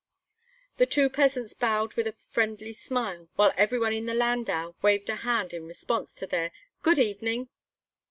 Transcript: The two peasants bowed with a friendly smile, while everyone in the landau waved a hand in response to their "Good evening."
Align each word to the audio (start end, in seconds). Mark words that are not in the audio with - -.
The 0.77 0.87
two 0.87 1.11
peasants 1.11 1.53
bowed 1.53 1.93
with 1.93 2.07
a 2.07 2.15
friendly 2.31 2.73
smile, 2.73 3.29
while 3.35 3.53
everyone 3.55 3.93
in 3.93 4.07
the 4.07 4.15
landau 4.15 4.73
waved 4.81 5.11
a 5.11 5.17
hand 5.17 5.53
in 5.53 5.67
response 5.67 6.15
to 6.15 6.25
their 6.25 6.51
"Good 6.81 6.97
evening." 6.97 7.49